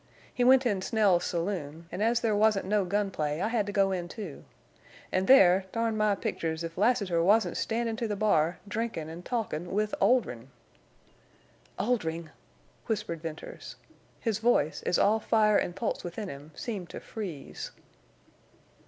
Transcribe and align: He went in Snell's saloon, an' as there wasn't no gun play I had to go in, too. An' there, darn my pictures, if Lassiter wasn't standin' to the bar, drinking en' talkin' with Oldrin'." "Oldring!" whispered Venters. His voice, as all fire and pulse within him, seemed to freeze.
He 0.33 0.43
went 0.43 0.65
in 0.65 0.81
Snell's 0.81 1.25
saloon, 1.25 1.87
an' 1.91 2.01
as 2.01 2.21
there 2.21 2.35
wasn't 2.35 2.65
no 2.65 2.85
gun 2.85 3.11
play 3.11 3.39
I 3.39 3.49
had 3.49 3.67
to 3.67 3.71
go 3.71 3.91
in, 3.91 4.07
too. 4.07 4.45
An' 5.11 5.27
there, 5.27 5.65
darn 5.71 5.95
my 5.95 6.15
pictures, 6.15 6.63
if 6.63 6.75
Lassiter 6.75 7.23
wasn't 7.23 7.55
standin' 7.55 7.95
to 7.97 8.07
the 8.07 8.15
bar, 8.15 8.57
drinking 8.67 9.11
en' 9.11 9.21
talkin' 9.21 9.69
with 9.69 9.93
Oldrin'." 10.01 10.47
"Oldring!" 11.77 12.31
whispered 12.87 13.21
Venters. 13.21 13.75
His 14.19 14.39
voice, 14.39 14.81
as 14.87 14.97
all 14.97 15.19
fire 15.19 15.57
and 15.59 15.75
pulse 15.75 16.03
within 16.03 16.29
him, 16.29 16.49
seemed 16.55 16.89
to 16.89 16.99
freeze. 16.99 17.69